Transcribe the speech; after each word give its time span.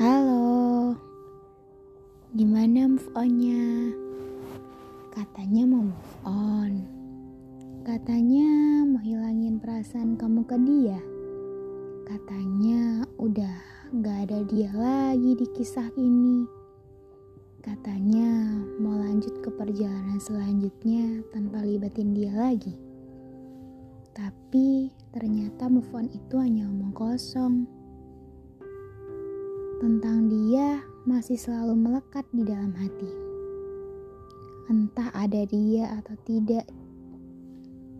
Halo, 0.00 0.96
gimana 2.32 2.88
move 2.88 3.04
onnya? 3.12 3.92
Katanya 5.12 5.68
mau 5.68 5.92
move 5.92 6.16
on, 6.24 6.72
katanya 7.84 8.48
mau 8.88 8.96
hilangin 9.04 9.60
perasaan 9.60 10.16
kamu 10.16 10.48
ke 10.48 10.56
dia, 10.64 10.96
katanya 12.08 13.04
udah 13.20 13.52
gak 14.00 14.24
ada 14.24 14.40
dia 14.48 14.72
lagi 14.72 15.36
di 15.36 15.44
kisah 15.52 15.92
ini, 16.00 16.48
katanya 17.60 18.56
mau 18.80 18.96
lanjut 18.96 19.36
ke 19.44 19.52
perjalanan 19.52 20.16
selanjutnya 20.16 21.20
tanpa 21.28 21.60
libatin 21.60 22.16
dia 22.16 22.32
lagi. 22.32 22.72
Tapi 24.16 24.96
ternyata 25.12 25.68
move 25.68 25.92
on 25.92 26.08
itu 26.08 26.40
hanya 26.40 26.64
omong 26.72 26.96
kosong 26.96 27.68
tentang 29.80 30.28
dia 30.28 30.84
masih 31.08 31.40
selalu 31.40 31.72
melekat 31.72 32.28
di 32.36 32.44
dalam 32.44 32.76
hati. 32.76 33.08
Entah 34.68 35.08
ada 35.16 35.48
dia 35.48 35.96
atau 35.96 36.12
tidak, 36.28 36.68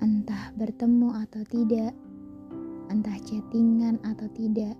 entah 0.05 0.53
bertemu 0.61 1.09
atau 1.25 1.41
tidak, 1.49 1.97
entah 2.93 3.17
chattingan 3.25 3.97
atau 4.05 4.29
tidak, 4.37 4.77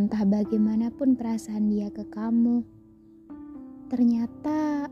entah 0.00 0.24
bagaimanapun 0.24 1.12
perasaan 1.12 1.68
dia 1.68 1.92
ke 1.92 2.08
kamu. 2.08 2.64
Ternyata 3.92 4.88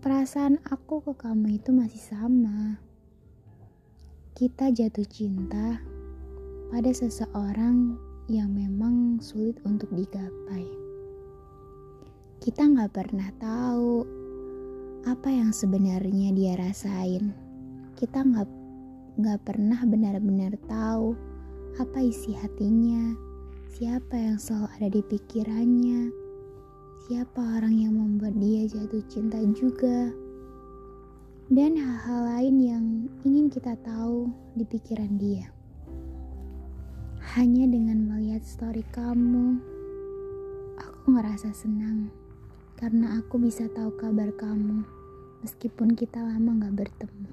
perasaan 0.00 0.56
aku 0.72 1.04
ke 1.04 1.12
kamu 1.20 1.60
itu 1.60 1.68
masih 1.68 2.00
sama. 2.00 2.80
Kita 4.32 4.72
jatuh 4.72 5.04
cinta 5.04 5.84
pada 6.72 6.90
seseorang 6.96 8.00
yang 8.28 8.48
memang 8.56 9.20
sulit 9.20 9.60
untuk 9.68 9.92
digapai. 9.92 10.64
Kita 12.40 12.64
nggak 12.64 12.92
pernah 12.92 13.28
tahu 13.36 14.04
apa 15.04 15.28
yang 15.28 15.52
sebenarnya 15.52 16.32
dia 16.32 16.56
rasain. 16.56 17.36
Kita 17.96 18.24
nggak 18.24 18.48
nggak 19.14 19.40
pernah 19.46 19.78
benar-benar 19.86 20.58
tahu 20.66 21.14
apa 21.78 21.98
isi 22.02 22.34
hatinya, 22.34 23.14
siapa 23.70 24.14
yang 24.18 24.38
selalu 24.38 24.68
ada 24.74 24.88
di 24.90 25.02
pikirannya, 25.06 26.02
siapa 27.06 27.38
orang 27.38 27.74
yang 27.78 27.94
membuat 27.94 28.34
dia 28.42 28.66
jatuh 28.66 29.02
cinta 29.06 29.38
juga, 29.54 30.10
dan 31.50 31.78
hal-hal 31.78 32.20
lain 32.26 32.56
yang 32.58 32.84
ingin 33.22 33.46
kita 33.46 33.78
tahu 33.86 34.30
di 34.58 34.66
pikiran 34.66 35.14
dia. 35.18 35.53
Hanya 37.34 37.66
dengan 37.66 38.06
melihat 38.06 38.46
story 38.46 38.86
kamu, 38.94 39.58
aku 40.78 41.18
ngerasa 41.18 41.50
senang 41.50 42.06
karena 42.78 43.18
aku 43.18 43.42
bisa 43.42 43.66
tahu 43.74 43.90
kabar 43.98 44.30
kamu 44.38 44.86
meskipun 45.42 45.98
kita 45.98 46.22
lama 46.22 46.62
gak 46.62 46.86
bertemu. 46.86 47.26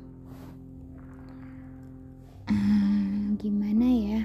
Hmm, 2.50 3.38
gimana 3.38 3.86
ya? 3.86 4.22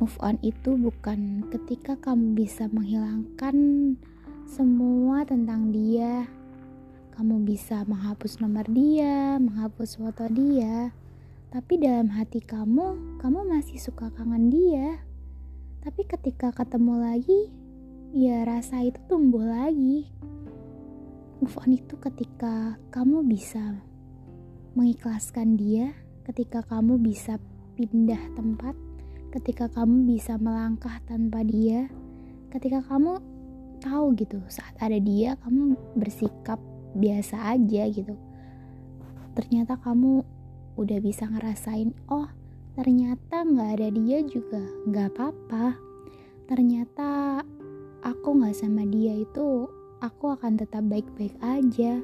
Move 0.00 0.16
on 0.24 0.40
itu 0.40 0.80
bukan 0.80 1.52
ketika 1.52 2.00
kamu 2.00 2.40
bisa 2.40 2.72
menghilangkan 2.72 3.56
semua 4.48 5.28
tentang 5.28 5.76
dia. 5.76 6.24
Kamu 7.20 7.44
bisa 7.44 7.84
menghapus 7.84 8.40
nomor 8.40 8.64
dia, 8.64 9.36
menghapus 9.36 10.00
foto 10.00 10.24
dia, 10.32 10.88
tapi 11.54 11.78
dalam 11.78 12.10
hati 12.10 12.42
kamu, 12.42 13.14
kamu 13.22 13.46
masih 13.46 13.78
suka 13.78 14.10
kangen 14.18 14.50
dia. 14.50 14.98
Tapi 15.86 16.02
ketika 16.02 16.50
ketemu 16.50 16.98
lagi, 16.98 17.46
ya 18.10 18.42
rasa 18.42 18.82
itu 18.82 18.98
tumbuh 19.06 19.46
lagi. 19.46 20.10
Move 21.38 21.54
on 21.62 21.78
itu 21.78 21.94
ketika 22.02 22.74
kamu 22.90 23.22
bisa 23.30 23.78
mengikhlaskan 24.74 25.54
dia, 25.54 25.94
ketika 26.26 26.66
kamu 26.66 26.98
bisa 26.98 27.38
pindah 27.78 28.34
tempat, 28.34 28.74
ketika 29.38 29.70
kamu 29.70 30.10
bisa 30.10 30.34
melangkah 30.34 30.98
tanpa 31.06 31.46
dia, 31.46 31.86
ketika 32.50 32.82
kamu 32.82 33.22
tahu 33.78 34.10
gitu 34.18 34.42
saat 34.50 34.74
ada 34.82 34.98
dia 34.98 35.38
kamu 35.38 35.78
bersikap 35.94 36.58
biasa 36.98 37.54
aja 37.54 37.86
gitu. 37.94 38.18
Ternyata 39.38 39.78
kamu 39.78 40.33
udah 40.74 40.98
bisa 40.98 41.30
ngerasain 41.30 41.94
oh 42.10 42.26
ternyata 42.74 43.46
nggak 43.46 43.70
ada 43.78 43.88
dia 43.94 44.18
juga. 44.26 44.62
Nggak 44.90 45.14
apa-apa. 45.14 45.78
Ternyata 46.50 47.40
aku 48.02 48.28
nggak 48.36 48.56
sama 48.58 48.82
dia 48.84 49.14
itu 49.14 49.70
aku 50.02 50.34
akan 50.34 50.58
tetap 50.58 50.82
baik-baik 50.90 51.34
aja. 51.40 52.02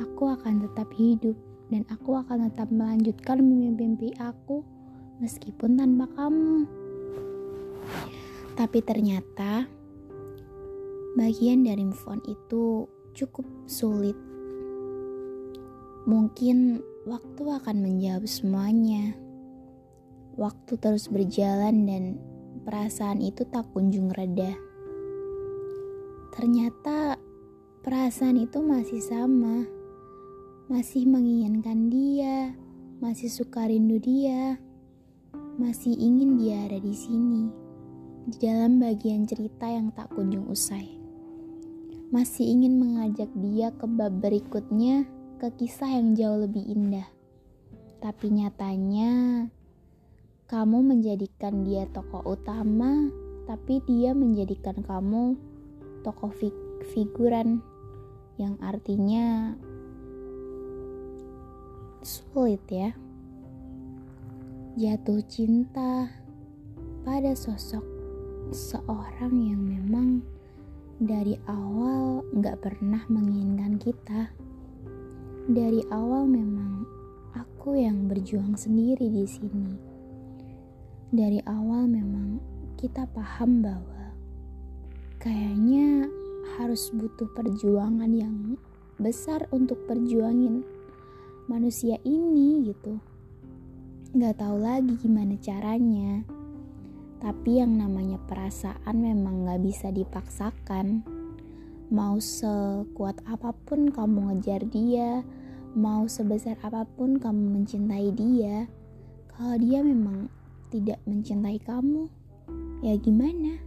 Aku 0.00 0.32
akan 0.32 0.64
tetap 0.64 0.88
hidup 0.96 1.36
dan 1.68 1.84
aku 1.92 2.16
akan 2.16 2.48
tetap 2.48 2.72
melanjutkan 2.72 3.44
mimpi-mimpi 3.44 4.16
aku 4.16 4.64
meskipun 5.20 5.76
tanpa 5.76 6.08
kamu. 6.16 6.64
Tapi 8.56 8.78
ternyata 8.80 9.68
bagian 11.14 11.68
dari 11.68 11.84
move 11.84 12.06
on 12.08 12.20
itu 12.24 12.88
cukup 13.12 13.44
sulit. 13.68 14.16
Mungkin 16.08 16.80
Waktu 17.08 17.42
akan 17.48 17.80
menjawab 17.80 18.28
semuanya. 18.28 19.16
Waktu 20.36 20.76
terus 20.76 21.08
berjalan 21.08 21.88
dan 21.88 22.20
perasaan 22.60 23.24
itu 23.24 23.40
tak 23.48 23.72
kunjung 23.72 24.12
reda. 24.12 24.52
Ternyata 26.36 27.16
perasaan 27.80 28.44
itu 28.44 28.60
masih 28.60 29.00
sama. 29.00 29.64
Masih 30.68 31.08
menginginkan 31.08 31.88
dia, 31.88 32.52
masih 33.00 33.32
suka 33.32 33.64
rindu 33.64 33.96
dia, 33.96 34.60
masih 35.56 35.96
ingin 35.96 36.36
dia 36.36 36.68
ada 36.68 36.84
di 36.84 36.92
sini. 36.92 37.48
Di 38.28 38.44
dalam 38.44 38.76
bagian 38.76 39.24
cerita 39.24 39.64
yang 39.72 39.88
tak 39.96 40.12
kunjung 40.12 40.52
usai. 40.52 41.00
Masih 42.12 42.44
ingin 42.44 42.76
mengajak 42.76 43.32
dia 43.40 43.72
ke 43.72 43.88
bab 43.88 44.20
berikutnya 44.20 45.08
ke 45.40 45.48
kisah 45.56 45.88
yang 45.88 46.12
jauh 46.12 46.44
lebih 46.44 46.60
indah. 46.68 47.08
Tapi 48.04 48.28
nyatanya, 48.28 49.48
kamu 50.44 50.84
menjadikan 50.84 51.64
dia 51.64 51.88
tokoh 51.88 52.36
utama, 52.36 53.08
tapi 53.48 53.80
dia 53.88 54.12
menjadikan 54.12 54.84
kamu 54.84 55.40
tokoh 56.04 56.28
fig 56.36 56.52
figuran 56.92 57.64
yang 58.36 58.60
artinya 58.60 59.56
sulit 62.04 62.60
ya. 62.68 62.92
Jatuh 64.76 65.24
cinta 65.24 66.08
pada 67.00 67.32
sosok 67.32 67.84
seorang 68.52 69.40
yang 69.40 69.60
memang 69.64 70.20
dari 71.00 71.40
awal 71.48 72.28
gak 72.44 72.60
pernah 72.60 73.00
menginginkan 73.08 73.80
kita. 73.80 74.39
Dari 75.48 75.80
awal 75.88 76.28
memang 76.28 76.84
aku 77.32 77.72
yang 77.80 78.12
berjuang 78.12 78.60
sendiri 78.60 79.08
di 79.08 79.24
sini. 79.24 79.72
Dari 81.08 81.40
awal 81.48 81.88
memang 81.88 82.36
kita 82.76 83.08
paham 83.08 83.64
bahwa 83.64 84.12
kayaknya 85.16 86.12
harus 86.60 86.92
butuh 86.92 87.28
perjuangan 87.32 88.12
yang 88.12 88.60
besar 89.00 89.48
untuk 89.48 89.88
perjuangin 89.88 90.60
manusia 91.48 91.96
ini 92.04 92.68
gitu. 92.68 93.00
Gak 94.12 94.44
tahu 94.44 94.60
lagi 94.60 94.92
gimana 95.00 95.40
caranya. 95.40 96.20
Tapi 97.20 97.64
yang 97.64 97.80
namanya 97.80 98.20
perasaan 98.28 98.96
memang 98.96 99.48
gak 99.48 99.60
bisa 99.64 99.88
dipaksakan. 99.88 101.19
Mau 101.90 102.22
sekuat 102.22 103.18
apa 103.26 103.50
pun 103.66 103.90
kamu 103.90 104.30
ngejar 104.30 104.62
dia, 104.70 105.26
mau 105.74 106.06
sebesar 106.06 106.54
apa 106.62 106.86
pun 106.86 107.18
kamu 107.18 107.58
mencintai 107.58 108.14
dia, 108.14 108.70
kalau 109.34 109.58
dia 109.58 109.82
memang 109.82 110.30
tidak 110.70 111.02
mencintai 111.02 111.58
kamu, 111.58 112.06
ya 112.86 112.94
gimana? 112.94 113.58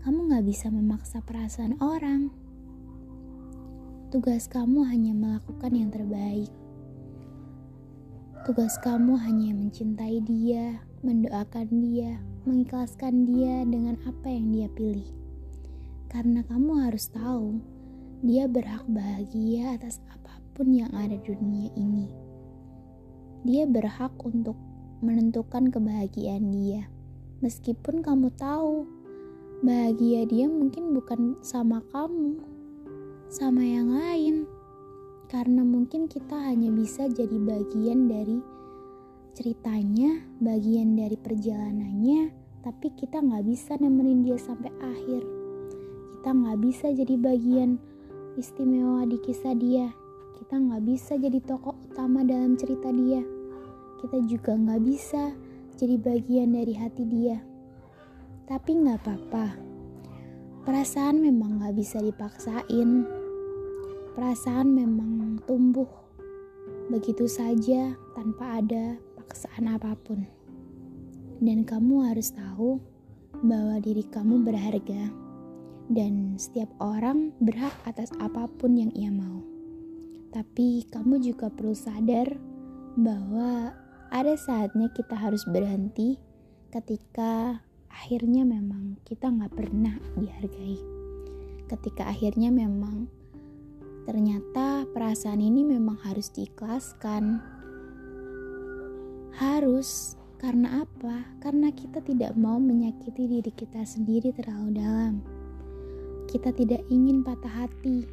Kamu 0.00 0.32
gak 0.32 0.48
bisa 0.48 0.72
memaksa 0.72 1.20
perasaan 1.20 1.76
orang. 1.84 2.32
Tugas 4.08 4.48
kamu 4.48 4.88
hanya 4.88 5.12
melakukan 5.12 5.76
yang 5.76 5.92
terbaik. 5.92 6.48
Tugas 8.48 8.80
kamu 8.80 9.14
hanya 9.20 9.52
mencintai 9.52 10.24
dia, 10.24 10.80
mendoakan 11.04 11.68
dia, 11.84 12.16
mengikhlaskan 12.48 13.28
dia 13.28 13.60
dengan 13.68 14.00
apa 14.08 14.32
yang 14.32 14.50
dia 14.56 14.72
pilih. 14.72 15.21
Karena 16.12 16.44
kamu 16.44 16.84
harus 16.84 17.08
tahu, 17.08 17.56
dia 18.20 18.44
berhak 18.46 18.84
bahagia 18.86 19.74
atas 19.74 19.98
apa 20.12 20.22
apa 20.22 20.40
pun 20.56 20.72
yang 20.72 20.88
ada 20.94 21.12
di 21.18 21.28
dunia 21.28 21.68
ini. 21.74 22.08
Dia 23.42 23.66
berhak 23.66 24.16
untuk 24.22 24.54
menentukan 25.02 25.68
kebahagiaan 25.68 26.48
dia. 26.54 26.86
Meskipun 27.42 28.06
kamu 28.06 28.30
tahu 28.38 28.86
bahagia 29.66 30.24
dia 30.30 30.46
mungkin 30.46 30.94
bukan 30.94 31.36
sama 31.42 31.82
kamu, 31.90 32.38
sama 33.28 33.60
yang 33.66 33.90
lain. 33.90 34.46
Karena 35.26 35.66
mungkin 35.66 36.06
kita 36.06 36.38
hanya 36.48 36.70
bisa 36.70 37.10
jadi 37.10 37.36
bagian 37.42 38.06
dari 38.06 38.38
ceritanya, 39.34 40.22
bagian 40.38 40.94
dari 40.94 41.18
perjalanannya, 41.18 42.30
tapi 42.62 42.94
kita 42.94 43.18
nggak 43.18 43.44
bisa 43.48 43.74
nemenin 43.80 44.22
dia 44.22 44.38
sampai 44.38 44.70
akhir. 44.78 45.41
Kita 46.22 46.38
nggak 46.38 46.62
bisa 46.62 46.86
jadi 46.94 47.18
bagian 47.18 47.82
istimewa 48.38 49.02
di 49.10 49.18
kisah 49.26 49.58
dia. 49.58 49.90
Kita 50.38 50.54
nggak 50.54 50.86
bisa 50.86 51.18
jadi 51.18 51.42
tokoh 51.42 51.74
utama 51.82 52.22
dalam 52.22 52.54
cerita 52.54 52.94
dia. 52.94 53.26
Kita 53.98 54.22
juga 54.30 54.54
nggak 54.54 54.86
bisa 54.86 55.34
jadi 55.74 55.98
bagian 55.98 56.54
dari 56.54 56.78
hati 56.78 57.02
dia. 57.10 57.42
Tapi 58.46 58.70
nggak 58.70 59.02
apa-apa. 59.02 59.46
Perasaan 60.62 61.26
memang 61.26 61.58
nggak 61.58 61.74
bisa 61.74 61.98
dipaksain. 61.98 63.02
Perasaan 64.14 64.78
memang 64.78 65.42
tumbuh 65.42 65.90
begitu 66.86 67.26
saja 67.26 67.98
tanpa 68.14 68.62
ada 68.62 68.94
paksaan 69.18 69.66
apa 69.66 69.98
pun. 69.98 70.22
Dan 71.42 71.66
kamu 71.66 72.14
harus 72.14 72.30
tahu 72.30 72.78
bahwa 73.42 73.82
diri 73.82 74.06
kamu 74.06 74.46
berharga 74.46 75.21
dan 75.90 76.38
setiap 76.38 76.70
orang 76.78 77.34
berhak 77.42 77.74
atas 77.88 78.12
apa 78.22 78.46
pun 78.60 78.78
yang 78.78 78.92
ia 78.94 79.10
mau. 79.10 79.42
Tapi 80.32 80.86
kamu 80.88 81.20
juga 81.20 81.52
perlu 81.52 81.76
sadar 81.76 82.38
bahwa 82.96 83.72
ada 84.12 84.34
saatnya 84.36 84.92
kita 84.92 85.16
harus 85.16 85.44
berhenti 85.48 86.20
ketika 86.68 87.60
akhirnya 87.88 88.44
memang 88.44 89.00
kita 89.04 89.28
nggak 89.28 89.52
pernah 89.52 89.96
dihargai. 90.16 90.76
Ketika 91.68 92.12
akhirnya 92.12 92.52
memang 92.52 93.08
ternyata 94.04 94.84
perasaan 94.92 95.40
ini 95.40 95.64
memang 95.64 95.96
harus 96.04 96.28
diikhlaskan. 96.32 97.40
Harus, 99.32 100.20
karena 100.36 100.84
apa? 100.84 101.24
Karena 101.40 101.72
kita 101.72 102.04
tidak 102.04 102.36
mau 102.36 102.60
menyakiti 102.60 103.24
diri 103.24 103.48
kita 103.48 103.80
sendiri 103.80 104.28
terlalu 104.36 104.76
dalam. 104.76 105.31
Kita 106.32 106.48
tidak 106.48 106.80
ingin 106.88 107.20
patah 107.20 107.68
hati. 107.68 108.08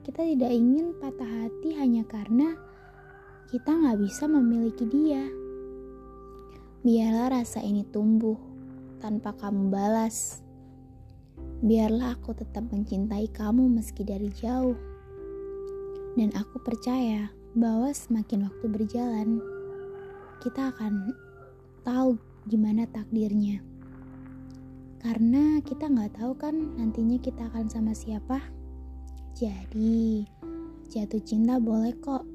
Kita 0.00 0.24
tidak 0.24 0.48
ingin 0.48 0.96
patah 0.96 1.28
hati 1.28 1.76
hanya 1.76 2.00
karena 2.08 2.56
kita 3.52 3.76
nggak 3.76 4.00
bisa 4.08 4.24
memiliki 4.24 4.88
dia. 4.88 5.28
Biarlah 6.80 7.28
rasa 7.28 7.60
ini 7.60 7.84
tumbuh 7.84 8.40
tanpa 9.04 9.36
kamu 9.36 9.68
balas. 9.68 10.40
Biarlah 11.60 12.16
aku 12.16 12.32
tetap 12.32 12.64
mencintai 12.72 13.28
kamu 13.36 13.68
meski 13.68 14.00
dari 14.00 14.32
jauh. 14.32 14.72
Dan 16.16 16.32
aku 16.32 16.64
percaya 16.64 17.28
bahwa 17.52 17.92
semakin 17.92 18.48
waktu 18.48 18.64
berjalan, 18.64 19.44
kita 20.40 20.72
akan 20.72 21.12
tahu 21.84 22.16
gimana 22.48 22.88
takdirnya. 22.88 23.60
Karena 24.98 25.62
kita 25.62 25.86
nggak 25.86 26.18
tahu 26.18 26.32
kan 26.34 26.54
nantinya 26.74 27.18
kita 27.22 27.46
akan 27.54 27.70
sama 27.70 27.94
siapa. 27.94 28.42
Jadi, 29.38 30.26
jatuh 30.90 31.22
cinta 31.22 31.62
boleh 31.62 31.94
kok 32.02 32.26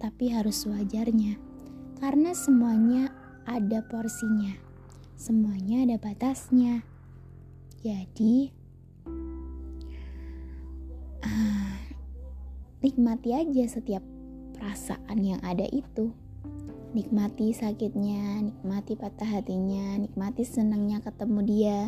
tapi 0.00 0.32
harus 0.32 0.64
wajarnya. 0.68 1.36
Karena 2.00 2.32
semuanya 2.32 3.12
ada 3.44 3.84
porsinya. 3.84 4.56
Semuanya 5.16 5.84
ada 5.84 5.96
batasnya. 6.00 6.84
Jadi 7.80 8.52
uh, 11.24 11.76
nikmati 12.84 13.32
aja 13.36 13.64
setiap 13.68 14.04
perasaan 14.56 15.20
yang 15.20 15.40
ada 15.40 15.64
itu. 15.68 16.12
Nikmati 16.90 17.54
sakitnya, 17.54 18.44
nikmati 18.44 18.98
patah 18.98 19.28
hatinya, 19.28 19.96
nikmati 19.96 20.42
senangnya 20.42 21.00
ketemu 21.00 21.40
dia. 21.46 21.80